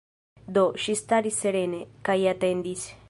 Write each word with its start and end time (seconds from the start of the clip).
Do, 0.55 0.63
ŝi 0.85 0.95
staris 1.01 1.37
serene, 1.45 1.83
kaj 2.11 2.17
atendis. 2.35 2.89